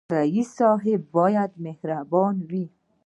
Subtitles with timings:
[0.17, 0.53] رئیس
[1.15, 2.65] باید مهربان وي